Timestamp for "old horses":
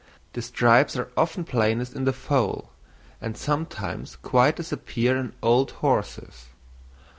5.43-6.47